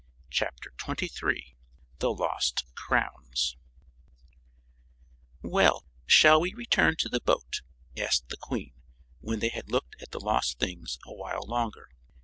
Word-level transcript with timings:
CHAPTER 0.31 0.73
19 0.87 1.09
The 1.99 2.11
Lost 2.11 2.65
Crowns 2.73 3.55
"Well, 5.43 5.85
shall 6.07 6.41
we 6.41 6.55
return 6.55 6.95
to 7.01 7.07
the 7.07 7.21
boat?" 7.21 7.61
asked 7.95 8.29
the 8.29 8.37
Queen, 8.37 8.73
when 9.19 9.41
they 9.41 9.49
had 9.49 9.69
looked 9.69 10.01
at 10.01 10.09
the 10.09 10.19
lost 10.19 10.57
things 10.57 10.97
a 11.05 11.13
while 11.13 11.43
longer. 11.45 11.91